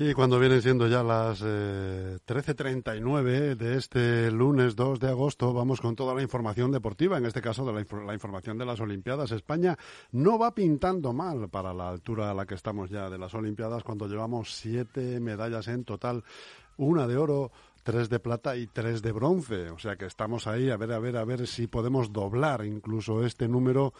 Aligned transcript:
Y 0.00 0.14
cuando 0.14 0.38
vienen 0.38 0.62
siendo 0.62 0.86
ya 0.86 1.02
las 1.02 1.42
eh, 1.44 2.18
13.39 2.24 3.56
de 3.56 3.76
este 3.76 4.30
lunes 4.30 4.76
2 4.76 5.00
de 5.00 5.08
agosto, 5.08 5.52
vamos 5.52 5.80
con 5.80 5.96
toda 5.96 6.14
la 6.14 6.22
información 6.22 6.70
deportiva, 6.70 7.18
en 7.18 7.26
este 7.26 7.42
caso 7.42 7.64
de 7.66 7.72
la, 7.72 7.80
infor- 7.80 8.06
la 8.06 8.14
información 8.14 8.56
de 8.58 8.64
las 8.64 8.78
Olimpiadas. 8.78 9.32
España 9.32 9.76
no 10.12 10.38
va 10.38 10.54
pintando 10.54 11.12
mal 11.12 11.48
para 11.48 11.74
la 11.74 11.88
altura 11.88 12.30
a 12.30 12.34
la 12.34 12.46
que 12.46 12.54
estamos 12.54 12.90
ya 12.90 13.10
de 13.10 13.18
las 13.18 13.34
Olimpiadas, 13.34 13.82
cuando 13.82 14.06
llevamos 14.06 14.54
siete 14.54 15.18
medallas 15.18 15.66
en 15.66 15.82
total, 15.84 16.22
una 16.76 17.08
de 17.08 17.16
oro, 17.16 17.50
tres 17.88 18.10
de 18.10 18.20
plata 18.20 18.54
y 18.54 18.66
tres 18.66 19.00
de 19.00 19.12
bronce. 19.12 19.70
O 19.70 19.78
sea 19.78 19.96
que 19.96 20.04
estamos 20.04 20.46
ahí 20.46 20.68
a 20.68 20.76
ver, 20.76 20.92
a 20.92 20.98
ver, 20.98 21.16
a 21.16 21.24
ver 21.24 21.46
si 21.46 21.68
podemos 21.68 22.12
doblar 22.12 22.66
incluso 22.66 23.24
este 23.24 23.48
número 23.48 23.94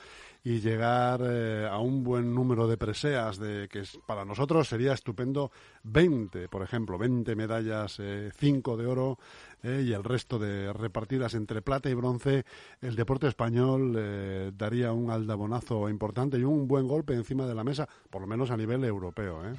y 0.45 0.61
llegar 0.61 1.23
eh, 1.25 1.67
a 1.67 1.79
un 1.79 2.05
buen 2.05 2.35
número 2.35 2.69
de 2.69 2.77
preseas, 2.77 3.39
de 3.39 3.67
que 3.67 3.85
para 4.07 4.27
nosotros 4.27 4.69
sería 4.69 4.93
estupendo 4.93 5.51
20, 5.85 6.51
por 6.51 6.63
ejemplo, 6.63 6.99
20 6.99 7.35
medallas, 7.35 7.99
5 8.39 8.77
de 8.77 8.87
oro 8.87 9.19
eh, 9.63 9.83
y 9.87 9.95
el 9.95 10.05
resto 10.05 10.39
de 10.39 10.71
repartidas 10.71 11.33
entre 11.33 11.63
plata 11.63 11.89
y 11.89 11.95
bronce. 11.95 12.45
El 12.83 12.95
deporte 12.95 13.27
español 13.27 13.95
eh, 13.97 14.53
daría 14.55 14.93
un 14.93 15.11
aldabonazo 15.11 15.89
importante 15.89 16.39
y 16.39 16.45
un 16.45 16.69
buen 16.69 16.87
golpe 16.87 17.15
encima 17.15 17.47
de 17.47 17.55
la 17.55 17.65
mesa, 17.65 17.89
por 18.11 18.21
lo 18.21 18.27
menos 18.29 18.51
a 18.51 18.57
nivel 18.59 18.85
europeo. 18.85 19.47
¿eh? 19.47 19.55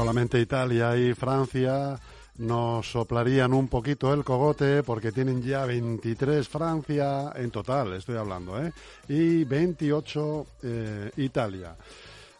Solamente 0.00 0.40
Italia 0.40 0.96
y 0.96 1.12
Francia 1.12 2.00
nos 2.38 2.90
soplarían 2.90 3.52
un 3.52 3.68
poquito 3.68 4.14
el 4.14 4.24
cogote 4.24 4.82
porque 4.82 5.12
tienen 5.12 5.42
ya 5.42 5.66
23 5.66 6.48
Francia 6.48 7.34
en 7.36 7.50
total, 7.50 7.92
estoy 7.92 8.16
hablando, 8.16 8.58
¿eh? 8.64 8.72
Y 9.10 9.44
28 9.44 10.46
eh, 10.62 11.10
Italia. 11.18 11.76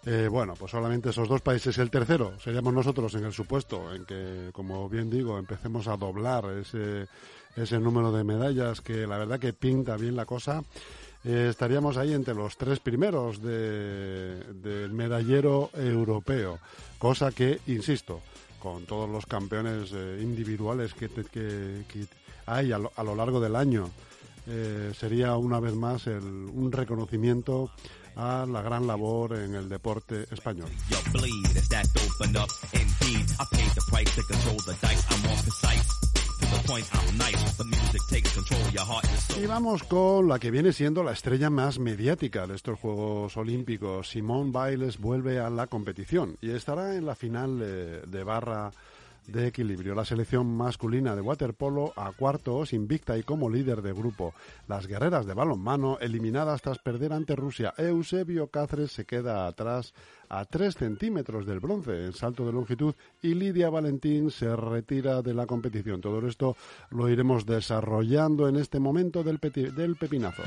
Eh, 0.07 0.29
bueno, 0.31 0.55
pues 0.59 0.71
solamente 0.71 1.11
esos 1.11 1.29
dos 1.29 1.43
países. 1.43 1.77
El 1.77 1.91
tercero 1.91 2.33
seríamos 2.43 2.73
nosotros 2.73 3.13
en 3.17 3.27
el 3.27 3.33
supuesto 3.35 3.95
en 3.95 4.07
que, 4.07 4.49
como 4.55 4.89
bien 4.89 5.11
digo, 5.11 5.37
empecemos 5.37 5.87
a 5.87 5.99
doblar 5.99 6.47
ese, 6.59 7.09
ese 7.57 7.79
número 7.79 8.11
de 8.11 8.25
medallas 8.25 8.81
que 8.81 9.07
la 9.07 9.19
verdad 9.19 9.39
que 9.39 9.53
pinta 9.53 9.99
bien 9.99 10.17
la 10.17 10.25
cosa. 10.25 10.65
Eh, 11.25 11.49
estaríamos 11.51 11.97
ahí 11.99 12.15
entre 12.15 12.35
los 12.35 12.57
tres 12.57 12.81
primeros 12.81 13.43
de- 13.43 14.43
del 14.55 14.93
medallero 14.93 15.71
europeo, 15.75 16.59
cosa 16.99 17.31
que, 17.31 17.61
insisto, 17.67 18.23
con 18.59 18.87
todos 18.87 19.09
los 19.09 19.27
campeones 19.27 19.91
eh, 19.93 20.21
individuales 20.23 20.95
que, 20.95 21.09
hay 22.47 22.73
a 22.73 22.79
lo, 22.79 23.15
largo 23.15 23.39
del 23.41 23.55
año, 23.55 23.91
eh, 24.47 24.93
sería 24.99 25.37
una 25.37 25.61
vez 25.61 25.75
más 25.75 26.07
un 26.07 26.71
reconocimiento 26.73 27.71
a 28.17 28.45
la 28.51 28.61
gran 28.63 28.87
labor 28.87 29.37
en 29.37 29.55
el 29.55 29.69
deporte 29.69 30.27
español. 30.31 30.69
Y 39.41 39.47
vamos 39.47 39.83
con 39.85 40.29
la 40.29 40.39
que 40.39 40.51
viene 40.51 40.73
siendo 40.73 41.03
la 41.03 41.13
estrella 41.13 41.51
más 41.51 41.79
mediática 41.79 42.47
de 42.47 42.57
estos 42.57 42.79
Juegos 42.79 43.37
Olímpicos. 43.37 44.09
Simone 44.11 44.53
Biles 44.53 44.99
vuelve 44.99 45.39
a 45.39 45.51
la 45.51 45.67
competición 45.67 46.37
y 46.41 46.51
estará 46.51 46.97
en 46.97 47.07
la 47.07 47.15
final 47.15 47.59
de 47.59 48.25
barra 48.25 48.71
de 49.31 49.47
equilibrio. 49.47 49.95
La 49.95 50.05
selección 50.05 50.57
masculina 50.57 51.15
de 51.15 51.21
waterpolo 51.21 51.93
a 51.97 52.13
cuartos, 52.13 52.73
invicta 52.73 53.17
y 53.17 53.23
como 53.23 53.49
líder 53.49 53.83
de 53.83 53.93
grupo. 53.93 54.35
Las 54.69 54.87
guerreras 54.87 55.27
de 55.27 55.35
balonmano 55.35 55.99
eliminadas 56.01 56.63
tras 56.63 56.79
perder 56.79 57.13
ante 57.13 57.37
Rusia. 57.37 57.75
Eusebio 57.77 58.49
Cáceres 58.49 58.93
se 58.93 59.05
queda 59.05 59.47
atrás 59.47 59.95
a 60.29 60.45
3 60.45 60.75
centímetros 60.75 61.47
del 61.47 61.61
bronce 61.61 62.05
en 62.05 62.13
salto 62.13 62.47
de 62.47 62.53
longitud 62.53 62.95
y 63.23 63.35
Lidia 63.35 63.71
Valentín 63.71 64.31
se 64.31 64.55
retira 64.55 65.23
de 65.23 65.35
la 65.35 65.47
competición. 65.47 66.01
Todo 66.01 66.27
esto 66.27 66.57
lo 66.91 67.09
iremos 67.09 67.47
desarrollando 67.47 68.49
en 68.49 68.57
este 68.57 68.79
momento 68.79 69.23
del, 69.23 69.39
del 69.41 69.97
pepinazo. 69.97 70.43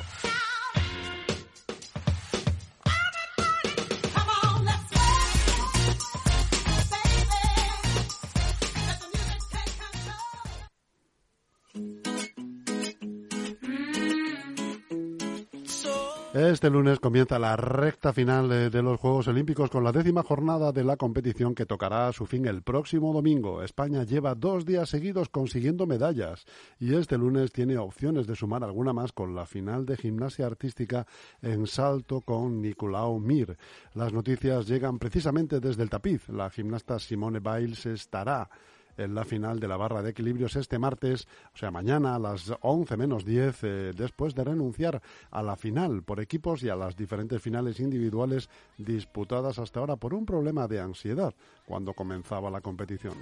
Este 16.34 16.72
lunes 16.72 17.00
comienza 17.00 17.38
la 17.38 17.56
recta 17.56 18.12
final 18.12 18.50
de, 18.50 18.82
los 18.82 19.00
Juegos 19.00 19.28
Olímpicos 19.28 19.70
con 19.70 19.84
la 19.84 19.92
décima 19.92 20.24
jornada 20.24 20.72
de 20.72 20.84
la 20.84 20.98
competición 20.98 21.54
que 21.54 21.68
tocará 21.68 22.08
a 22.08 22.12
su 22.12 22.26
fin 22.26 22.48
el 22.48 22.64
próximo 22.64 23.14
domingo. 23.14 23.62
España 23.62 24.04
lleva 24.04 24.34
dos 24.34 24.66
días 24.66 24.90
seguidos 24.90 25.30
consiguiendo 25.30 25.86
medallas 25.86 26.46
y 26.80 26.96
este 26.96 27.20
lunes 27.20 27.52
tiene 27.52 27.78
opciones 27.78 28.26
de 28.26 28.36
sumar 28.36 28.64
alguna 28.64 28.94
más 28.94 29.12
con 29.12 29.36
la 29.36 29.46
final 29.46 29.86
de 29.86 29.96
gimnasia 29.96 30.48
artística 30.48 31.06
en 31.44 31.68
salto 31.68 32.22
con 32.22 32.64
Nicolau 32.64 33.20
Mir. 33.20 33.56
Las 33.94 34.12
noticias 34.12 34.68
llegan 34.68 34.98
precisamente 34.98 35.60
desde 35.60 35.84
el 35.84 35.92
tapiz. 35.92 36.28
La 36.30 36.50
gimnasta 36.50 36.98
Simone 36.98 37.42
Biles 37.42 37.86
estará 37.86 38.50
en 38.98 39.16
la 39.16 39.26
final 39.26 39.60
de 39.60 39.68
la 39.68 39.78
barra 39.78 40.02
de 40.02 40.12
equilibrios 40.12 40.56
este 40.56 40.80
martes, 40.80 41.28
o 41.54 41.58
sea, 41.58 41.72
mañana 41.72 42.16
a 42.16 42.20
las 42.20 42.54
11 42.62 42.98
menos 42.98 43.26
10, 43.26 43.60
eh, 43.64 43.92
después 43.96 44.36
de 44.36 44.44
renunciar 44.44 45.02
a 45.32 45.42
la 45.44 45.56
final 45.56 46.04
por 46.04 46.20
equipos 46.20 46.64
y 46.64 46.70
a 46.70 46.76
las 46.76 46.96
diferentes 46.96 47.42
finales 47.42 47.80
individuales 47.80 48.50
disputadas 48.78 49.60
hasta 49.60 49.80
ahora 49.80 49.96
por 49.96 50.14
un 50.14 50.26
problema 50.26 50.68
de 50.68 50.80
ansiedad 50.80 51.34
cuando 51.66 51.94
comenzaba 51.94 52.50
la 52.50 52.62
competición. 52.62 53.14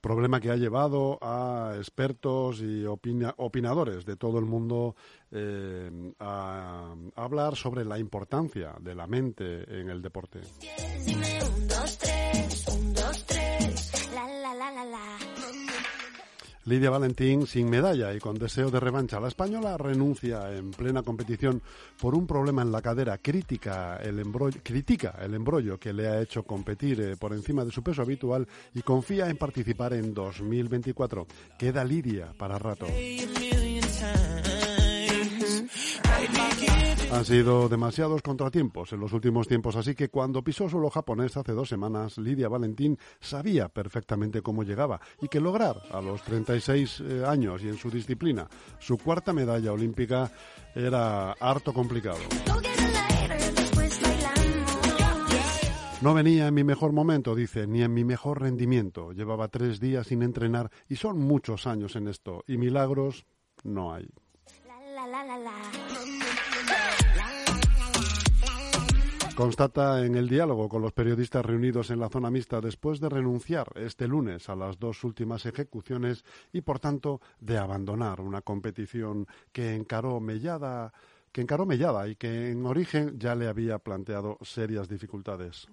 Problema 0.00 0.40
que 0.40 0.50
ha 0.50 0.56
llevado 0.56 1.16
a 1.22 1.74
expertos 1.76 2.60
y 2.60 2.84
opina- 2.84 3.34
opinadores 3.36 4.04
de 4.04 4.16
todo 4.16 4.40
el 4.40 4.46
mundo 4.46 4.96
eh, 5.30 6.12
a 6.18 6.92
hablar 7.14 7.54
sobre 7.54 7.84
la 7.84 8.00
importancia 8.00 8.74
de 8.80 8.96
la 8.96 9.06
mente 9.06 9.62
en 9.80 9.90
el 9.90 10.02
deporte. 10.02 10.40
Lidia 16.64 16.90
Valentín 16.90 17.46
sin 17.46 17.68
medalla 17.68 18.14
y 18.14 18.20
con 18.20 18.38
deseo 18.38 18.70
de 18.70 18.80
revancha. 18.80 19.18
La 19.18 19.28
española 19.28 19.76
renuncia 19.76 20.52
en 20.52 20.70
plena 20.70 21.02
competición 21.02 21.60
por 22.00 22.14
un 22.14 22.26
problema 22.26 22.62
en 22.62 22.70
la 22.70 22.80
cadera. 22.80 23.18
Critica 23.18 23.96
el 23.96 24.18
embrollo, 24.18 24.60
critica 24.62 25.16
el 25.20 25.34
embrollo 25.34 25.78
que 25.78 25.92
le 25.92 26.08
ha 26.08 26.20
hecho 26.20 26.44
competir 26.44 27.00
eh, 27.00 27.16
por 27.16 27.32
encima 27.32 27.64
de 27.64 27.72
su 27.72 27.82
peso 27.82 28.02
habitual 28.02 28.46
y 28.74 28.82
confía 28.82 29.28
en 29.28 29.36
participar 29.36 29.92
en 29.94 30.14
2024. 30.14 31.26
Queda 31.58 31.84
Lidia 31.84 32.32
para 32.36 32.58
rato. 32.58 32.86
Han 37.12 37.26
sido 37.26 37.68
demasiados 37.68 38.22
contratiempos 38.22 38.94
en 38.94 39.00
los 39.00 39.12
últimos 39.12 39.46
tiempos, 39.46 39.76
así 39.76 39.94
que 39.94 40.08
cuando 40.08 40.42
pisó 40.42 40.70
suelo 40.70 40.88
japonés 40.88 41.36
hace 41.36 41.52
dos 41.52 41.68
semanas, 41.68 42.16
Lidia 42.16 42.48
Valentín 42.48 42.98
sabía 43.20 43.68
perfectamente 43.68 44.40
cómo 44.40 44.62
llegaba 44.62 44.98
y 45.20 45.28
que 45.28 45.38
lograr 45.38 45.76
a 45.90 46.00
los 46.00 46.22
36 46.22 47.00
eh, 47.00 47.22
años 47.26 47.62
y 47.62 47.68
en 47.68 47.76
su 47.76 47.90
disciplina 47.90 48.48
su 48.78 48.96
cuarta 48.96 49.34
medalla 49.34 49.72
olímpica 49.72 50.32
era 50.74 51.32
harto 51.32 51.74
complicado. 51.74 52.20
No 56.00 56.14
venía 56.14 56.48
en 56.48 56.54
mi 56.54 56.64
mejor 56.64 56.92
momento, 56.92 57.34
dice, 57.34 57.66
ni 57.66 57.82
en 57.82 57.92
mi 57.92 58.04
mejor 58.04 58.40
rendimiento. 58.40 59.12
Llevaba 59.12 59.48
tres 59.48 59.78
días 59.80 60.06
sin 60.06 60.22
entrenar 60.22 60.70
y 60.88 60.96
son 60.96 61.18
muchos 61.18 61.66
años 61.66 61.94
en 61.94 62.08
esto 62.08 62.42
y 62.46 62.56
milagros 62.56 63.26
no 63.64 63.92
hay. 63.92 64.08
La, 64.66 65.06
la, 65.06 65.24
la, 65.24 65.81
Constata 69.34 70.04
en 70.04 70.14
el 70.14 70.28
diálogo 70.28 70.68
con 70.68 70.82
los 70.82 70.92
periodistas 70.92 71.44
reunidos 71.44 71.90
en 71.90 71.98
la 71.98 72.10
zona 72.10 72.30
mixta 72.30 72.60
después 72.60 73.00
de 73.00 73.08
renunciar 73.08 73.72
este 73.76 74.06
lunes 74.06 74.48
a 74.48 74.54
las 74.54 74.78
dos 74.78 75.02
últimas 75.04 75.46
ejecuciones 75.46 76.24
y, 76.52 76.60
por 76.60 76.78
tanto, 76.78 77.20
de 77.40 77.56
abandonar 77.56 78.20
una 78.20 78.42
competición 78.42 79.26
que 79.52 79.74
encaró 79.74 80.20
mellada 80.20 80.92
que 81.32 81.40
encaró 81.40 81.64
Mellada 81.64 82.06
y 82.08 82.16
que 82.16 82.50
en 82.50 82.66
origen 82.66 83.18
ya 83.18 83.34
le 83.34 83.48
había 83.48 83.78
planteado 83.78 84.36
serias 84.42 84.86
dificultades. 84.86 85.66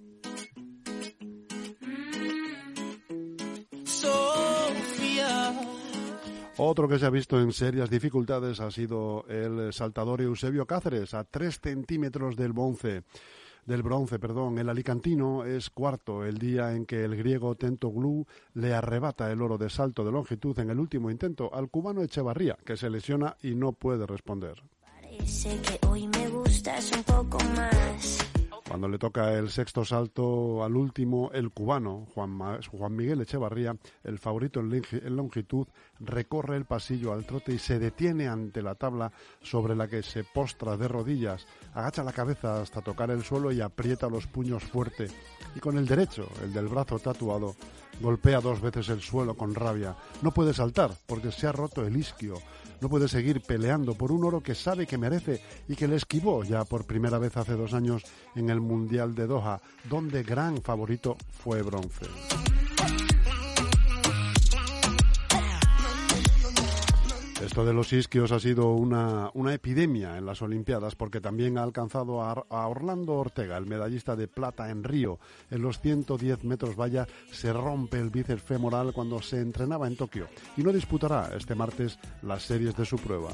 Otro 6.61 6.89
que 6.89 6.99
se 6.99 7.05
ha 7.05 7.09
visto 7.09 7.39
en 7.39 7.53
serias 7.53 7.89
dificultades 7.89 8.59
ha 8.59 8.71
sido 8.71 9.25
el 9.29 9.71
saltador 9.71 10.21
Eusebio 10.21 10.65
Cáceres, 10.65 11.13
a 11.13 11.23
tres 11.23 11.59
centímetros 11.61 12.35
del 12.35 12.51
bronce. 12.51 13.03
Del 13.69 13.83
bronce, 13.83 14.17
perdón. 14.17 14.57
El 14.57 14.67
alicantino 14.67 15.45
es 15.45 15.69
cuarto 15.69 16.25
el 16.25 16.39
día 16.39 16.73
en 16.73 16.87
que 16.87 17.05
el 17.05 17.15
griego 17.15 17.53
Tento 17.53 17.91
Glú 17.91 18.25
le 18.55 18.73
arrebata 18.73 19.31
el 19.31 19.43
oro 19.43 19.59
de 19.59 19.69
salto 19.69 20.03
de 20.03 20.11
longitud 20.11 20.57
en 20.57 20.71
el 20.71 20.79
último 20.79 21.11
intento 21.11 21.53
al 21.53 21.69
cubano 21.69 22.01
Echevarría, 22.01 22.57
que 22.65 22.75
se 22.75 22.89
lesiona 22.89 23.37
y 23.43 23.53
no 23.53 23.73
puede 23.73 24.07
responder. 24.07 24.63
Parece 24.81 25.61
que 25.61 25.87
hoy 25.87 26.07
me 26.07 26.29
gustas 26.29 26.91
un 26.97 27.03
poco 27.03 27.37
más. 27.55 28.17
Cuando 28.67 28.87
le 28.87 28.97
toca 28.97 29.33
el 29.33 29.51
sexto 29.51 29.85
salto 29.85 30.63
al 30.63 30.75
último, 30.75 31.29
el 31.31 31.51
cubano, 31.51 32.07
Juan, 32.15 32.39
Juan 32.71 32.95
Miguel 32.95 33.21
Echevarría, 33.21 33.75
el 34.03 34.17
favorito 34.17 34.61
en 34.61 35.15
longitud, 35.15 35.67
recorre 35.99 36.57
el 36.57 36.65
pasillo 36.65 37.13
al 37.13 37.25
trote 37.25 37.53
y 37.53 37.59
se 37.59 37.79
detiene 37.79 38.27
ante 38.27 38.61
la 38.61 38.75
tabla 38.75 39.11
sobre 39.41 39.75
la 39.75 39.87
que 39.87 40.03
se 40.03 40.23
postra 40.23 40.77
de 40.77 40.87
rodillas, 40.87 41.45
agacha 41.73 42.03
la 42.03 42.13
cabeza 42.13 42.61
hasta 42.61 42.81
tocar 42.81 43.11
el 43.11 43.23
suelo 43.23 43.51
y 43.51 43.61
aprieta 43.61 44.09
los 44.09 44.27
puños 44.27 44.63
fuerte. 44.63 45.07
Y 45.55 45.59
con 45.59 45.77
el 45.77 45.87
derecho, 45.87 46.27
el 46.43 46.53
del 46.53 46.67
brazo 46.67 46.99
tatuado, 46.99 47.55
golpea 48.01 48.39
dos 48.41 48.61
veces 48.61 48.89
el 48.89 49.01
suelo 49.01 49.35
con 49.35 49.55
rabia. 49.55 49.95
No 50.21 50.31
puede 50.31 50.53
saltar 50.53 50.91
porque 51.05 51.31
se 51.31 51.47
ha 51.47 51.51
roto 51.51 51.85
el 51.85 51.97
isquio. 51.97 52.35
No 52.81 52.87
puede 52.87 53.09
seguir 53.09 53.41
peleando 53.41 53.93
por 53.93 54.11
un 54.11 54.23
oro 54.23 54.41
que 54.41 54.55
sabe 54.55 54.87
que 54.87 54.97
merece 54.97 55.41
y 55.67 55.75
que 55.75 55.87
le 55.87 55.97
esquivó 55.97 56.43
ya 56.43 56.63
por 56.63 56.85
primera 56.85 57.19
vez 57.19 57.35
hace 57.35 57.53
dos 57.53 57.73
años 57.73 58.03
en 58.35 58.49
el 58.49 58.61
Mundial 58.61 59.15
de 59.15 59.27
Doha, 59.27 59.59
donde 59.89 60.23
gran 60.23 60.61
favorito 60.61 61.17
fue 61.29 61.61
bronce. 61.61 62.05
Esto 67.41 67.63
de 67.63 67.73
los 67.73 67.93
isquios 67.93 68.33
ha 68.33 68.39
sido 68.39 68.73
una, 68.73 69.31
una 69.33 69.53
epidemia 69.53 70.17
en 70.17 70.25
las 70.25 70.41
Olimpiadas 70.41 70.95
porque 70.95 71.21
también 71.21 71.57
ha 71.57 71.63
alcanzado 71.63 72.21
a, 72.21 72.33
a 72.49 72.67
Orlando 72.67 73.13
Ortega, 73.13 73.57
el 73.57 73.65
medallista 73.65 74.17
de 74.17 74.27
plata 74.27 74.69
en 74.69 74.83
Río. 74.83 75.19
En 75.49 75.61
los 75.61 75.79
110 75.79 76.43
metros 76.43 76.75
valla 76.75 77.07
se 77.31 77.53
rompe 77.53 77.97
el 77.97 78.09
bíceps 78.09 78.43
femoral 78.43 78.91
cuando 78.91 79.21
se 79.21 79.37
entrenaba 79.37 79.87
en 79.87 79.95
Tokio 79.95 80.27
y 80.57 80.63
no 80.63 80.73
disputará 80.73 81.31
este 81.35 81.55
martes 81.55 81.97
las 82.21 82.43
series 82.43 82.75
de 82.75 82.85
su 82.85 82.97
prueba. 82.97 83.29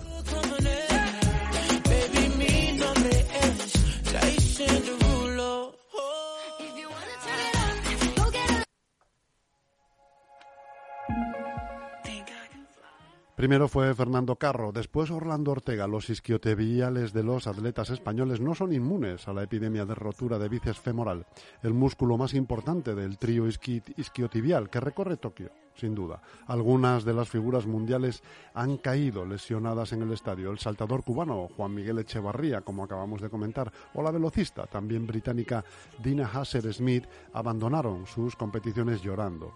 Primero 13.45 13.67
fue 13.67 13.93
Fernando 13.93 14.37
Carro, 14.37 14.71
después 14.71 15.11
Orlando 15.11 15.51
Ortega. 15.51 15.85
Los 15.85 16.09
isquiotibiales 16.09 17.13
de 17.13 17.21
los 17.21 17.45
atletas 17.45 17.91
españoles 17.91 18.41
no 18.41 18.55
son 18.55 18.73
inmunes 18.73 19.27
a 19.27 19.33
la 19.33 19.43
epidemia 19.43 19.85
de 19.85 19.93
rotura 19.93 20.39
de 20.39 20.49
bíceps 20.49 20.79
femoral, 20.79 21.27
el 21.61 21.75
músculo 21.75 22.17
más 22.17 22.33
importante 22.33 22.95
del 22.95 23.19
trío 23.19 23.45
isqui- 23.45 23.83
isquiotibial 23.97 24.71
que 24.71 24.79
recorre 24.79 25.17
Tokio, 25.17 25.51
sin 25.75 25.93
duda. 25.93 26.23
Algunas 26.47 27.05
de 27.05 27.13
las 27.13 27.29
figuras 27.29 27.67
mundiales 27.67 28.23
han 28.55 28.77
caído 28.77 29.27
lesionadas 29.27 29.93
en 29.93 30.01
el 30.01 30.11
estadio. 30.13 30.49
El 30.49 30.57
saltador 30.57 31.03
cubano 31.03 31.47
Juan 31.55 31.75
Miguel 31.75 31.99
Echevarría, 31.99 32.61
como 32.61 32.83
acabamos 32.83 33.21
de 33.21 33.29
comentar, 33.29 33.71
o 33.93 34.01
la 34.01 34.09
velocista, 34.09 34.65
también 34.65 35.05
británica 35.05 35.63
Dina 36.03 36.25
Hasser 36.33 36.73
Smith, 36.73 37.05
abandonaron 37.31 38.07
sus 38.07 38.35
competiciones 38.35 39.03
llorando. 39.03 39.53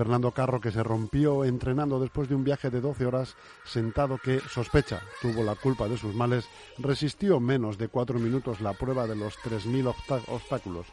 Fernando 0.00 0.30
Carro, 0.30 0.62
que 0.62 0.72
se 0.72 0.82
rompió 0.82 1.44
entrenando 1.44 2.00
después 2.00 2.26
de 2.26 2.34
un 2.34 2.42
viaje 2.42 2.70
de 2.70 2.80
12 2.80 3.04
horas, 3.04 3.36
sentado 3.66 4.16
que 4.16 4.40
sospecha 4.48 5.02
tuvo 5.20 5.42
la 5.44 5.56
culpa 5.56 5.88
de 5.88 5.98
sus 5.98 6.14
males, 6.14 6.46
resistió 6.78 7.38
menos 7.38 7.76
de 7.76 7.88
cuatro 7.88 8.18
minutos 8.18 8.62
la 8.62 8.72
prueba 8.72 9.06
de 9.06 9.14
los 9.14 9.34
3.000 9.44 9.88
obstá- 9.88 10.22
obstáculos. 10.28 10.86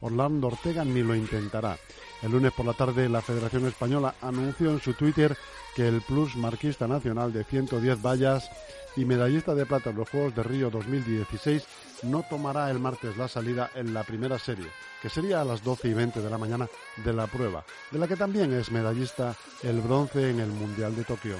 Orlando 0.00 0.46
Ortega 0.46 0.84
ni 0.84 1.02
lo 1.02 1.16
intentará. 1.16 1.76
El 2.22 2.30
lunes 2.30 2.52
por 2.52 2.64
la 2.64 2.74
tarde 2.74 3.08
la 3.08 3.22
Federación 3.22 3.66
Española 3.66 4.14
anunció 4.20 4.70
en 4.70 4.80
su 4.80 4.92
Twitter 4.94 5.36
que 5.74 5.88
el 5.88 6.00
plus 6.02 6.36
marquista 6.36 6.86
nacional 6.86 7.32
de 7.32 7.42
110 7.42 8.00
vallas 8.02 8.48
y 8.96 9.04
medallista 9.04 9.54
de 9.54 9.66
plata 9.66 9.90
en 9.90 9.96
los 9.96 10.08
Juegos 10.08 10.34
de 10.34 10.42
Río 10.42 10.70
2016 10.70 11.64
no 12.04 12.22
tomará 12.28 12.70
el 12.70 12.78
martes 12.78 13.16
la 13.16 13.28
salida 13.28 13.70
en 13.74 13.94
la 13.94 14.04
primera 14.04 14.38
serie, 14.38 14.66
que 15.02 15.08
sería 15.08 15.40
a 15.40 15.44
las 15.44 15.62
12 15.62 15.88
y 15.88 15.94
20 15.94 16.20
de 16.20 16.30
la 16.30 16.38
mañana 16.38 16.68
de 17.04 17.12
la 17.12 17.26
prueba, 17.26 17.64
de 17.90 17.98
la 17.98 18.08
que 18.08 18.16
también 18.16 18.52
es 18.52 18.70
medallista 18.70 19.34
el 19.62 19.80
bronce 19.80 20.30
en 20.30 20.40
el 20.40 20.48
Mundial 20.48 20.94
de 20.94 21.04
Tokio. 21.04 21.36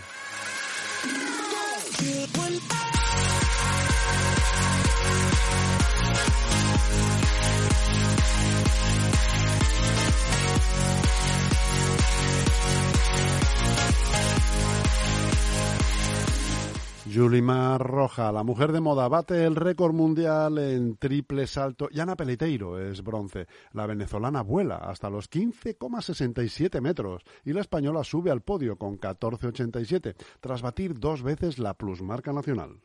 Yulimar 17.15 17.81
Roja, 17.81 18.33
la 18.33 18.43
mujer 18.43 18.73
de 18.73 18.81
moda, 18.81 19.07
bate 19.07 19.45
el 19.45 19.55
récord 19.55 19.95
mundial 19.95 20.59
en 20.59 20.97
triple 20.97 21.47
salto. 21.47 21.89
Y 21.93 22.01
Ana 22.01 22.17
Peleteiro 22.17 22.81
es 22.81 23.05
bronce. 23.05 23.47
La 23.71 23.87
venezolana 23.87 24.43
vuela 24.43 24.79
hasta 24.79 25.11
los 25.11 25.31
15,67 25.31 26.81
metros 26.81 27.23
y 27.45 27.53
la 27.53 27.61
española 27.61 28.03
sube 28.03 28.33
al 28.33 28.41
podio 28.41 28.79
con 28.79 28.99
14,87 28.99 30.17
tras 30.41 30.61
batir 30.61 30.99
dos 30.99 31.23
veces 31.23 31.61
la 31.61 31.75
plusmarca 31.75 32.33
nacional. 32.33 32.81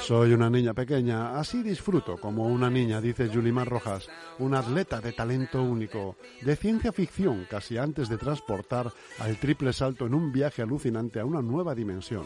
Soy 0.00 0.32
una 0.32 0.48
niña 0.48 0.74
pequeña, 0.74 1.38
así 1.38 1.62
disfruto 1.62 2.16
como 2.18 2.44
una 2.44 2.70
niña, 2.70 3.00
dice 3.00 3.28
Yulimar 3.28 3.68
Rojas, 3.68 4.08
una 4.38 4.60
atleta 4.60 5.00
de 5.00 5.12
talento 5.12 5.62
único, 5.62 6.16
de 6.42 6.56
ciencia 6.56 6.92
ficción, 6.92 7.46
casi 7.50 7.78
antes 7.78 8.08
de 8.08 8.18
transportar 8.18 8.92
al 9.18 9.38
triple 9.38 9.72
salto 9.72 10.06
en 10.06 10.14
un 10.14 10.32
viaje 10.32 10.62
alucinante 10.62 11.18
a 11.18 11.24
una 11.24 11.42
nueva 11.42 11.74
dimensión. 11.74 12.24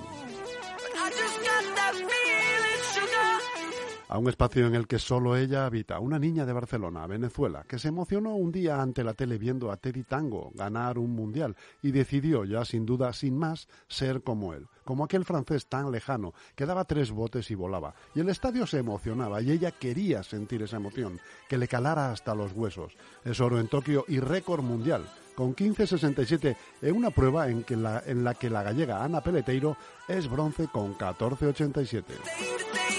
A 4.11 4.19
un 4.19 4.29
espacio 4.29 4.67
en 4.67 4.75
el 4.75 4.88
que 4.88 4.99
solo 4.99 5.37
ella 5.37 5.67
habita, 5.67 6.00
una 6.00 6.19
niña 6.19 6.45
de 6.45 6.52
Barcelona, 6.52 7.07
Venezuela, 7.07 7.64
que 7.69 7.79
se 7.79 7.88
emocionó 7.88 8.35
un 8.35 8.50
día 8.50 8.83
ante 8.83 9.05
la 9.05 9.14
tele 9.14 9.38
viendo 9.38 9.71
a 9.71 9.76
Teddy 9.76 10.02
Tango 10.02 10.50
ganar 10.52 10.99
un 10.99 11.14
mundial 11.14 11.57
y 11.81 11.93
decidió 11.93 12.45
ya 12.45 12.64
sin 12.64 12.85
duda, 12.85 13.12
sin 13.12 13.38
más, 13.38 13.69
ser 13.87 14.25
como 14.25 14.52
él, 14.52 14.67
como 14.85 15.05
aquel 15.05 15.25
francés 15.25 15.69
tan 15.69 15.93
lejano 15.93 16.35
que 16.57 16.67
daba 16.67 16.87
tres 16.87 17.12
botes 17.12 17.52
y 17.52 17.55
volaba. 17.55 17.95
Y 18.12 18.19
el 18.19 18.29
estadio 18.31 18.67
se 18.67 18.79
emocionaba 18.79 19.40
y 19.43 19.52
ella 19.52 19.71
quería 19.71 20.25
sentir 20.25 20.62
esa 20.62 20.79
emoción, 20.79 21.21
que 21.49 21.57
le 21.57 21.69
calara 21.69 22.11
hasta 22.11 22.35
los 22.35 22.52
huesos. 22.52 22.97
Es 23.25 23.40
oro 23.40 23.61
en 23.61 23.69
Tokio 23.69 24.05
y 24.09 24.19
récord 24.19 24.64
mundial 24.64 25.05
con 25.37 25.55
15.67 25.55 26.57
en 26.83 26.97
una 26.97 27.11
prueba 27.11 27.49
en, 27.49 27.62
que 27.62 27.76
la, 27.76 28.02
en 28.05 28.25
la 28.25 28.35
que 28.35 28.50
la 28.50 28.64
gallega 28.64 29.05
Ana 29.05 29.23
Peleteiro 29.23 29.76
es 30.09 30.29
bronce 30.29 30.67
con 30.67 30.99
14.87. 30.99 32.89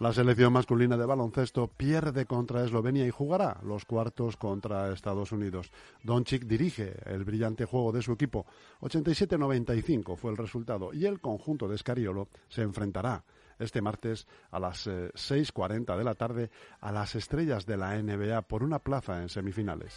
La 0.00 0.12
selección 0.12 0.52
masculina 0.52 0.96
de 0.96 1.06
baloncesto 1.06 1.68
pierde 1.68 2.26
contra 2.26 2.64
Eslovenia 2.64 3.06
y 3.06 3.10
jugará 3.10 3.60
los 3.62 3.84
cuartos 3.84 4.36
contra 4.36 4.92
Estados 4.92 5.30
Unidos. 5.30 5.70
Doncic 6.02 6.42
dirige 6.42 6.92
el 7.06 7.22
brillante 7.22 7.66
juego 7.66 7.92
de 7.92 8.02
su 8.02 8.14
equipo. 8.14 8.44
87-95 8.80 10.16
fue 10.16 10.32
el 10.32 10.36
resultado 10.36 10.92
y 10.92 11.06
el 11.06 11.20
conjunto 11.20 11.68
de 11.68 11.78
Scariolo 11.78 12.28
se 12.48 12.62
enfrentará 12.62 13.22
este 13.60 13.80
martes 13.80 14.26
a 14.50 14.58
las 14.58 14.88
eh, 14.88 15.12
6.40 15.14 15.96
de 15.96 16.04
la 16.04 16.16
tarde 16.16 16.50
a 16.80 16.90
las 16.90 17.14
estrellas 17.14 17.64
de 17.64 17.76
la 17.76 17.94
NBA 18.02 18.42
por 18.42 18.64
una 18.64 18.80
plaza 18.80 19.22
en 19.22 19.28
semifinales. 19.28 19.94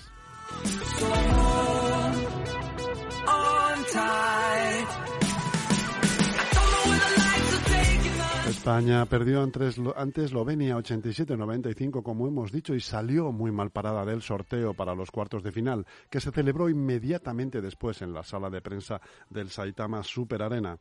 España 8.66 9.06
perdió 9.06 9.44
ante, 9.44 9.60
Eslo- 9.60 9.94
ante 9.96 10.24
Eslovenia 10.26 10.76
87-95, 10.76 12.02
como 12.02 12.28
hemos 12.28 12.52
dicho, 12.52 12.74
y 12.74 12.80
salió 12.80 13.32
muy 13.32 13.52
mal 13.52 13.70
parada 13.70 14.04
del 14.06 14.24
sorteo 14.24 14.74
para 14.74 14.96
los 14.96 15.12
cuartos 15.12 15.44
de 15.44 15.52
final, 15.52 15.86
que 16.10 16.20
se 16.20 16.32
celebró 16.32 16.68
inmediatamente 16.68 17.62
después 17.62 18.02
en 18.02 18.12
la 18.12 18.24
sala 18.24 18.50
de 18.50 18.62
prensa 18.62 19.00
del 19.30 19.52
Saitama 19.52 20.02
Super 20.02 20.42
Arena. 20.42 20.80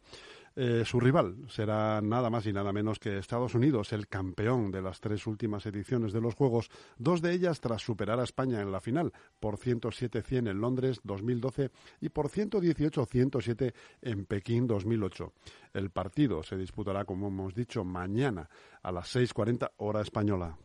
Eh, 0.56 0.84
su 0.84 1.00
rival 1.00 1.36
será 1.48 2.00
nada 2.00 2.30
más 2.30 2.46
y 2.46 2.52
nada 2.52 2.72
menos 2.72 3.00
que 3.00 3.18
Estados 3.18 3.54
Unidos, 3.56 3.92
el 3.92 4.06
campeón 4.06 4.70
de 4.70 4.82
las 4.82 5.00
tres 5.00 5.26
últimas 5.26 5.66
ediciones 5.66 6.12
de 6.12 6.20
los 6.20 6.34
Juegos, 6.34 6.70
dos 6.96 7.20
de 7.20 7.32
ellas 7.32 7.60
tras 7.60 7.82
superar 7.82 8.20
a 8.20 8.24
España 8.24 8.60
en 8.60 8.70
la 8.70 8.80
final 8.80 9.12
por 9.40 9.58
107-100 9.58 10.50
en 10.50 10.60
Londres 10.60 11.00
2012 11.02 11.70
y 12.00 12.08
por 12.10 12.28
118-107 12.28 13.74
en 14.02 14.26
Pekín 14.26 14.68
2008. 14.68 15.32
El 15.72 15.90
partido 15.90 16.44
se 16.44 16.56
disputará, 16.56 17.04
como 17.04 17.28
hemos 17.28 17.54
dicho, 17.54 17.84
mañana 17.84 18.48
a 18.82 18.92
las 18.92 19.14
6.40 19.16 19.72
hora 19.78 20.02
española. 20.02 20.56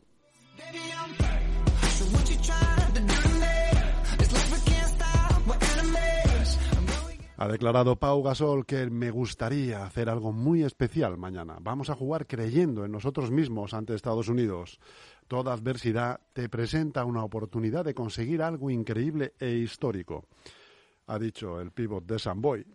Ha 7.42 7.48
declarado 7.48 7.96
Pau 7.96 8.22
Gasol 8.22 8.66
que 8.66 8.90
me 8.90 9.12
gustaría 9.12 9.86
hacer 9.86 10.10
algo 10.10 10.34
muy 10.34 10.64
especial 10.64 11.18
mañana. 11.18 11.56
Vamos 11.62 11.90
a 11.90 11.96
jugar 11.96 12.28
creyendo 12.28 12.84
en 12.84 12.92
nosotros 12.92 13.32
mismos 13.32 13.74
ante 13.74 13.96
Estados 13.96 14.28
Unidos. 14.28 14.78
Toda 15.30 15.54
adversidad 15.54 16.20
te 16.34 16.50
presenta 16.50 17.06
una 17.06 17.24
oportunidad 17.24 17.86
de 17.86 17.94
conseguir 17.94 18.42
algo 18.42 18.70
increíble 18.70 19.36
e 19.40 19.52
histórico, 19.52 20.26
ha 21.08 21.18
dicho 21.18 21.62
el 21.62 21.72
pívot 21.72 22.06
de 22.06 22.20
Samboy. 22.20 22.66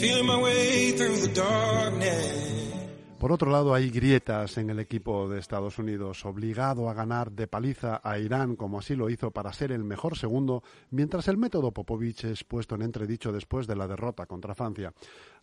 Feeling 0.00 0.26
my 0.26 0.42
way 0.42 0.92
through 0.92 1.20
the 1.20 1.34
darkness. 1.34 2.37
Por 3.18 3.32
otro 3.32 3.50
lado, 3.50 3.74
hay 3.74 3.90
grietas 3.90 4.58
en 4.58 4.70
el 4.70 4.78
equipo 4.78 5.28
de 5.28 5.40
Estados 5.40 5.80
Unidos, 5.80 6.24
obligado 6.24 6.88
a 6.88 6.94
ganar 6.94 7.32
de 7.32 7.48
paliza 7.48 8.00
a 8.04 8.16
Irán, 8.16 8.54
como 8.54 8.78
así 8.78 8.94
lo 8.94 9.10
hizo 9.10 9.32
para 9.32 9.52
ser 9.52 9.72
el 9.72 9.82
mejor 9.82 10.16
segundo, 10.16 10.62
mientras 10.90 11.26
el 11.26 11.36
método 11.36 11.72
Popovich 11.72 12.22
es 12.24 12.44
puesto 12.44 12.76
en 12.76 12.82
entredicho 12.82 13.32
después 13.32 13.66
de 13.66 13.74
la 13.74 13.88
derrota 13.88 14.26
contra 14.26 14.54
Francia. 14.54 14.94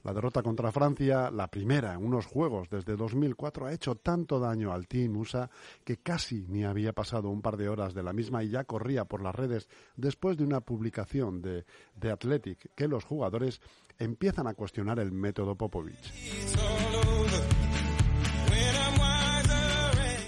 La 0.06 0.14
derrota 0.14 0.42
contra 0.42 0.72
Francia, 0.72 1.30
la 1.30 1.50
primera 1.50 1.96
en 1.96 2.06
unos 2.06 2.28
juegos 2.28 2.70
desde 2.70 2.96
2004, 2.96 3.66
ha 3.66 3.74
hecho 3.74 3.96
tanto 3.96 4.40
daño 4.40 4.72
al 4.72 4.88
Team 4.88 5.18
USA 5.18 5.50
que 5.84 5.98
casi 5.98 6.46
ni 6.48 6.64
había 6.64 6.94
pasado 6.94 7.30
un 7.30 7.42
par 7.42 7.58
de 7.58 7.68
horas 7.68 7.94
de 7.94 8.04
la 8.04 8.14
misma 8.14 8.42
y 8.42 8.52
ya 8.52 8.64
corría 8.64 9.04
por 9.04 9.22
las 9.22 9.36
redes 9.36 9.68
después 9.98 10.38
de 10.38 10.46
una 10.46 10.62
publicación 10.62 11.42
de 11.42 11.66
The 12.00 12.12
Athletic 12.12 12.74
que 12.74 12.88
los 12.88 13.04
jugadores 13.04 13.60
empiezan 13.98 14.48
a 14.48 14.54
cuestionar 14.54 15.00
el 15.00 15.12
método 15.12 15.56
Popovich. 15.56 16.14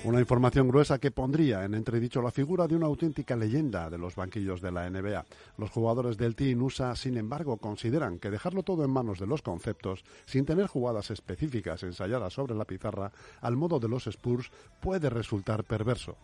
Una 0.07 0.21
información 0.21 0.69
gruesa 0.69 0.99
que 0.99 1.11
pondría 1.11 1.65
en 1.65 1.73
entredicho 1.73 2.21
la 2.21 2.31
figura 2.31 2.65
de 2.65 2.77
una 2.77 2.85
auténtica 2.85 3.35
leyenda 3.35 3.89
de 3.89 3.97
los 3.97 4.15
banquillos 4.15 4.61
de 4.61 4.71
la 4.71 4.89
NBA. 4.89 5.25
Los 5.57 5.69
jugadores 5.69 6.15
del 6.15 6.33
Team 6.33 6.63
USA, 6.63 6.95
sin 6.95 7.17
embargo, 7.17 7.57
consideran 7.57 8.17
que 8.17 8.29
dejarlo 8.29 8.63
todo 8.63 8.85
en 8.85 8.89
manos 8.89 9.19
de 9.19 9.27
los 9.27 9.41
conceptos, 9.41 10.05
sin 10.25 10.45
tener 10.45 10.67
jugadas 10.67 11.11
específicas 11.11 11.83
ensayadas 11.83 12.31
sobre 12.31 12.55
la 12.55 12.63
pizarra, 12.63 13.11
al 13.41 13.57
modo 13.57 13.81
de 13.81 13.89
los 13.89 14.07
Spurs, 14.07 14.49
puede 14.79 15.09
resultar 15.09 15.65
perverso. 15.65 16.15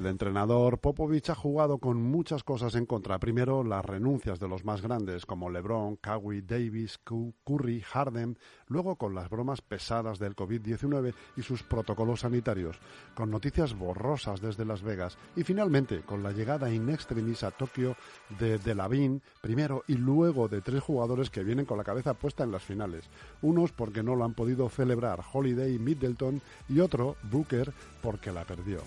El 0.00 0.06
entrenador 0.06 0.78
Popovich 0.78 1.28
ha 1.28 1.34
jugado 1.34 1.76
con 1.76 2.02
muchas 2.02 2.42
cosas 2.42 2.74
en 2.74 2.86
contra. 2.86 3.18
Primero, 3.18 3.62
las 3.62 3.84
renuncias 3.84 4.40
de 4.40 4.48
los 4.48 4.64
más 4.64 4.80
grandes 4.80 5.26
como 5.26 5.50
LeBron, 5.50 5.96
Kawhi, 5.96 6.40
Davis, 6.40 6.96
Cu- 6.96 7.34
Curry, 7.44 7.82
Harden. 7.82 8.38
Luego, 8.66 8.96
con 8.96 9.14
las 9.14 9.28
bromas 9.28 9.60
pesadas 9.60 10.18
del 10.18 10.34
COVID-19 10.34 11.12
y 11.36 11.42
sus 11.42 11.62
protocolos 11.62 12.20
sanitarios. 12.20 12.78
Con 13.14 13.30
noticias 13.30 13.74
borrosas 13.74 14.40
desde 14.40 14.64
Las 14.64 14.80
Vegas. 14.80 15.18
Y 15.36 15.44
finalmente, 15.44 16.00
con 16.00 16.22
la 16.22 16.32
llegada 16.32 16.72
in 16.72 16.88
extremis 16.88 17.42
a 17.42 17.50
Tokio 17.50 17.94
de 18.38 18.56
Delavin 18.56 19.20
primero 19.42 19.84
y 19.86 19.96
luego 19.96 20.48
de 20.48 20.62
tres 20.62 20.82
jugadores 20.82 21.28
que 21.28 21.44
vienen 21.44 21.66
con 21.66 21.76
la 21.76 21.84
cabeza 21.84 22.14
puesta 22.14 22.42
en 22.42 22.52
las 22.52 22.62
finales. 22.62 23.04
Unos 23.42 23.72
porque 23.72 24.02
no 24.02 24.16
lo 24.16 24.24
han 24.24 24.32
podido 24.32 24.70
celebrar, 24.70 25.20
Holiday 25.30 25.78
Middleton, 25.78 26.40
y 26.70 26.80
otro, 26.80 27.16
Booker, 27.30 27.70
porque 28.00 28.32
la 28.32 28.44
perdió. 28.46 28.78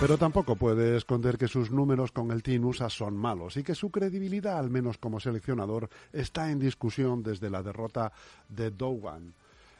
Pero 0.00 0.16
tampoco 0.16 0.56
puede 0.56 0.96
esconder 0.96 1.36
que 1.36 1.46
sus 1.46 1.70
números 1.70 2.10
con 2.10 2.30
el 2.30 2.42
Team 2.42 2.64
USA 2.64 2.88
son 2.88 3.14
malos 3.14 3.58
y 3.58 3.62
que 3.62 3.74
su 3.74 3.90
credibilidad, 3.90 4.58
al 4.58 4.70
menos 4.70 4.96
como 4.96 5.20
seleccionador, 5.20 5.90
está 6.10 6.50
en 6.50 6.58
discusión 6.58 7.22
desde 7.22 7.50
la 7.50 7.62
derrota 7.62 8.10
de 8.48 8.70
Dowan 8.70 9.34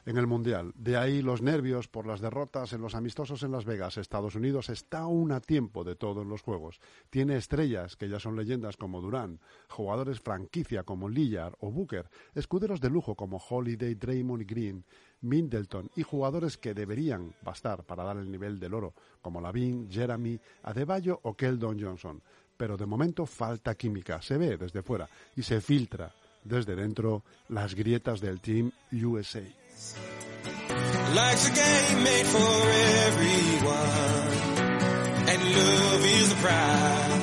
en 0.06 0.16
el 0.16 0.26
Mundial. 0.26 0.72
De 0.74 0.96
ahí 0.96 1.22
los 1.22 1.42
nervios 1.42 1.88
por 1.88 2.06
las 2.06 2.20
derrotas 2.20 2.72
en 2.72 2.80
los 2.80 2.94
amistosos 2.94 3.42
en 3.42 3.52
Las 3.52 3.64
Vegas. 3.64 3.96
Estados 3.96 4.34
Unidos 4.34 4.68
está 4.68 5.00
aún 5.00 5.32
a 5.32 5.40
tiempo 5.40 5.84
de 5.84 5.96
todo 5.96 6.22
en 6.22 6.28
los 6.28 6.42
Juegos. 6.42 6.80
Tiene 7.10 7.36
estrellas 7.36 7.96
que 7.96 8.08
ya 8.08 8.18
son 8.18 8.36
leyendas 8.36 8.76
como 8.76 9.00
Durán, 9.00 9.40
jugadores 9.68 10.20
franquicia 10.20 10.82
como 10.82 11.08
Lillard 11.08 11.54
o 11.60 11.70
Booker, 11.70 12.08
escuderos 12.34 12.80
de 12.80 12.90
lujo 12.90 13.14
como 13.14 13.38
Holiday, 13.38 13.94
Draymond 13.94 14.46
Green, 14.46 14.84
Middleton 15.22 15.90
y 15.96 16.02
jugadores 16.02 16.56
que 16.56 16.74
deberían 16.74 17.34
bastar 17.42 17.84
para 17.84 18.04
dar 18.04 18.16
el 18.16 18.30
nivel 18.30 18.58
del 18.58 18.74
oro 18.74 18.94
como 19.20 19.40
Lavin, 19.40 19.90
Jeremy, 19.90 20.38
Adebayo 20.62 21.20
o 21.22 21.34
Keldon 21.34 21.80
Johnson. 21.80 22.22
Pero 22.56 22.76
de 22.76 22.86
momento 22.86 23.26
falta 23.26 23.74
química, 23.74 24.20
se 24.20 24.36
ve 24.36 24.56
desde 24.56 24.82
fuera 24.82 25.08
y 25.36 25.42
se 25.42 25.60
filtra 25.60 26.12
desde 26.44 26.74
dentro 26.74 27.22
las 27.48 27.74
grietas 27.74 28.20
del 28.20 28.40
Team 28.40 28.70
USA. 28.92 29.42
Life's 31.14 31.48
a 31.48 31.52
game 31.52 32.02
made 32.04 32.26
for 32.26 32.70
everyone. 33.06 34.30
And 35.28 35.40
love 35.56 36.04
is 36.04 36.28
the 36.28 36.36
prize. 36.36 37.19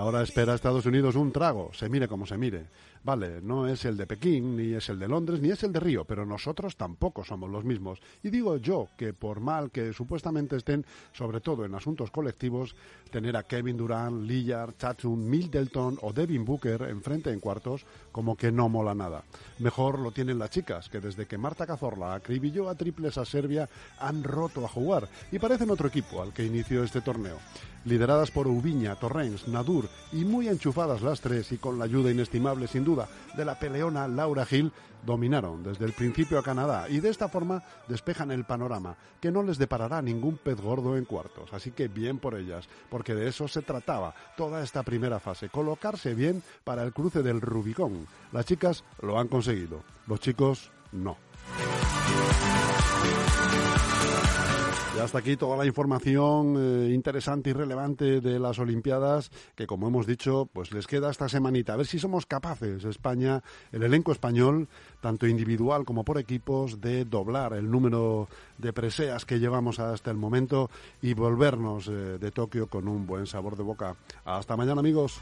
Ahora 0.00 0.22
espera 0.22 0.54
Estados 0.54 0.86
Unidos 0.86 1.14
un 1.14 1.30
trago, 1.30 1.74
se 1.74 1.90
mire 1.90 2.08
como 2.08 2.24
se 2.24 2.38
mire. 2.38 2.68
Vale, 3.04 3.42
no 3.42 3.68
es 3.68 3.84
el 3.84 3.98
de 3.98 4.06
Pekín, 4.06 4.56
ni 4.56 4.72
es 4.72 4.88
el 4.88 4.98
de 4.98 5.06
Londres, 5.06 5.42
ni 5.42 5.50
es 5.50 5.62
el 5.62 5.74
de 5.74 5.80
Río, 5.80 6.06
pero 6.06 6.24
nosotros 6.24 6.74
tampoco 6.76 7.22
somos 7.22 7.50
los 7.50 7.64
mismos. 7.64 7.98
Y 8.22 8.30
digo 8.30 8.56
yo 8.56 8.88
que 8.96 9.12
por 9.12 9.40
mal 9.40 9.70
que 9.70 9.92
supuestamente 9.92 10.56
estén, 10.56 10.86
sobre 11.12 11.42
todo 11.42 11.66
en 11.66 11.74
asuntos 11.74 12.10
colectivos, 12.10 12.74
tener 13.10 13.36
a 13.36 13.42
Kevin 13.42 13.76
Durant, 13.76 14.22
Lillard, 14.22 14.72
Tatum, 14.72 15.18
Middleton 15.18 15.98
o 16.00 16.14
Devin 16.14 16.46
Booker 16.46 16.82
enfrente 16.82 17.30
en 17.30 17.40
cuartos, 17.40 17.84
como 18.10 18.36
que 18.36 18.50
no 18.50 18.70
mola 18.70 18.94
nada. 18.94 19.22
Mejor 19.58 19.98
lo 19.98 20.12
tienen 20.12 20.38
las 20.38 20.48
chicas, 20.48 20.88
que 20.88 21.00
desde 21.00 21.26
que 21.26 21.36
Marta 21.36 21.66
Cazorla 21.66 22.14
acribilló 22.14 22.70
a 22.70 22.74
triples 22.74 23.18
a 23.18 23.26
Serbia, 23.26 23.68
han 23.98 24.24
roto 24.24 24.64
a 24.64 24.68
jugar 24.68 25.08
y 25.30 25.38
parecen 25.38 25.70
otro 25.70 25.88
equipo 25.88 26.22
al 26.22 26.32
que 26.32 26.44
inició 26.44 26.84
este 26.84 27.02
torneo. 27.02 27.36
Lideradas 27.84 28.30
por 28.30 28.46
Ubiña, 28.46 28.96
Torrens, 28.96 29.48
Nadur 29.48 29.88
y 30.12 30.24
muy 30.24 30.48
enchufadas 30.48 31.02
las 31.02 31.20
tres 31.20 31.50
y 31.52 31.58
con 31.58 31.78
la 31.78 31.86
ayuda 31.86 32.10
inestimable 32.10 32.66
sin 32.66 32.84
duda 32.84 33.08
de 33.36 33.44
la 33.44 33.58
peleona 33.58 34.06
Laura 34.06 34.44
Gil, 34.44 34.72
dominaron 35.04 35.62
desde 35.62 35.86
el 35.86 35.92
principio 35.92 36.38
a 36.38 36.42
Canadá 36.42 36.88
y 36.88 37.00
de 37.00 37.08
esta 37.08 37.28
forma 37.28 37.62
despejan 37.88 38.30
el 38.30 38.44
panorama, 38.44 38.96
que 39.20 39.30
no 39.30 39.42
les 39.42 39.58
deparará 39.58 40.02
ningún 40.02 40.36
pez 40.36 40.60
gordo 40.60 40.96
en 40.96 41.04
cuartos. 41.04 41.52
Así 41.52 41.70
que 41.70 41.88
bien 41.88 42.18
por 42.18 42.34
ellas, 42.34 42.68
porque 42.90 43.14
de 43.14 43.28
eso 43.28 43.48
se 43.48 43.62
trataba 43.62 44.14
toda 44.36 44.62
esta 44.62 44.82
primera 44.82 45.18
fase, 45.18 45.48
colocarse 45.48 46.14
bien 46.14 46.42
para 46.64 46.82
el 46.82 46.92
cruce 46.92 47.22
del 47.22 47.40
Rubicón. 47.40 48.06
Las 48.32 48.46
chicas 48.46 48.84
lo 49.00 49.18
han 49.18 49.28
conseguido, 49.28 49.82
los 50.06 50.20
chicos 50.20 50.70
no. 50.92 51.16
Y 55.00 55.02
hasta 55.02 55.20
aquí 55.20 55.34
toda 55.38 55.56
la 55.56 55.64
información 55.64 56.56
eh, 56.58 56.92
interesante 56.92 57.48
y 57.48 57.52
relevante 57.54 58.20
de 58.20 58.38
las 58.38 58.58
Olimpiadas, 58.58 59.30
que 59.54 59.66
como 59.66 59.88
hemos 59.88 60.06
dicho, 60.06 60.46
pues 60.52 60.72
les 60.72 60.86
queda 60.86 61.10
esta 61.10 61.26
semanita. 61.26 61.72
A 61.72 61.76
ver 61.76 61.86
si 61.86 61.98
somos 61.98 62.26
capaces, 62.26 62.84
España, 62.84 63.42
el 63.72 63.82
elenco 63.82 64.12
español, 64.12 64.68
tanto 65.00 65.26
individual 65.26 65.86
como 65.86 66.04
por 66.04 66.18
equipos, 66.18 66.82
de 66.82 67.06
doblar 67.06 67.54
el 67.54 67.70
número 67.70 68.28
de 68.58 68.74
preseas 68.74 69.24
que 69.24 69.40
llevamos 69.40 69.78
hasta 69.78 70.10
el 70.10 70.18
momento 70.18 70.68
y 71.00 71.14
volvernos 71.14 71.88
eh, 71.88 72.18
de 72.20 72.30
Tokio 72.30 72.66
con 72.66 72.86
un 72.86 73.06
buen 73.06 73.26
sabor 73.26 73.56
de 73.56 73.62
boca. 73.62 73.96
Hasta 74.26 74.54
mañana, 74.54 74.80
amigos. 74.80 75.18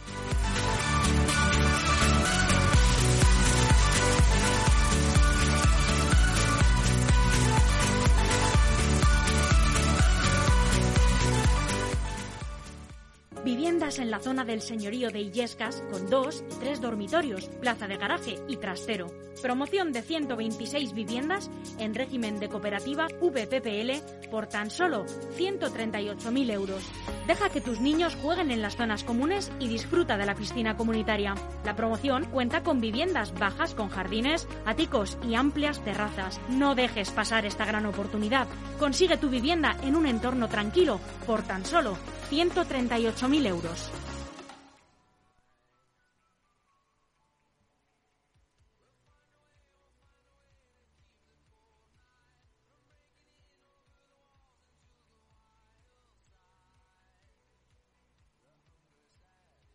Viviendas 13.49 13.99
en 13.99 14.11
la 14.11 14.21
zona 14.21 14.45
del 14.45 14.61
señorío 14.61 15.09
de 15.09 15.21
Illescas 15.21 15.83
con 15.91 16.11
dos 16.11 16.45
y 16.51 16.55
tres 16.57 16.83
dormitorios, 16.83 17.49
plaza 17.63 17.89
de 17.89 17.97
garaje 17.97 18.37
y 18.47 18.59
trastero. 18.59 19.07
Promoción 19.41 19.91
de 19.91 20.03
126 20.03 20.93
viviendas 20.93 21.51
en 21.79 21.95
régimen 21.95 22.41
de 22.41 22.51
cooperativa 22.51 23.07
VPPL 23.23 24.29
por 24.31 24.49
tan 24.49 24.71
solo 24.71 25.07
138.000 25.39 26.53
euros. 26.53 26.83
Deja 27.29 27.51
que 27.51 27.61
tus 27.61 27.79
niños 27.79 28.17
jueguen 28.23 28.51
en 28.51 28.63
las 28.63 28.77
zonas 28.77 29.05
comunes 29.05 29.53
y 29.61 29.69
disfruta 29.69 30.17
de 30.17 30.25
la 30.25 30.35
piscina 30.35 30.79
comunitaria. 30.79 31.35
La 31.63 31.77
promoción 31.77 32.25
cuenta 32.25 32.63
con 32.63 32.81
viviendas 32.81 33.35
bajas 33.35 33.75
con 33.75 33.91
jardines, 33.91 34.49
áticos 34.65 35.19
y 35.29 35.35
amplias 35.35 35.85
terrazas. 35.85 36.41
No 36.49 36.75
dejes 36.75 37.11
pasar 37.11 37.45
esta 37.45 37.67
gran 37.67 37.85
oportunidad. 37.85 38.49
Consigue 38.79 39.19
tu 39.19 39.29
vivienda 39.29 39.77
en 39.83 39.95
un 39.95 40.07
entorno 40.07 40.49
tranquilo 40.49 41.01
por 41.27 41.43
tan 41.43 41.67
solo 41.67 41.99
138.000 42.31 43.47
euros. 43.47 43.91